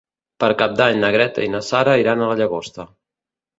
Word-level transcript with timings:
Per 0.43 0.47
Cap 0.61 0.73
d'Any 0.79 0.97
na 1.03 1.11
Greta 1.17 1.45
i 1.49 1.53
na 1.57 1.63
Sara 1.69 1.95
iran 2.05 2.25
a 2.29 2.33
la 2.33 2.41
Llagosta. 2.43 2.91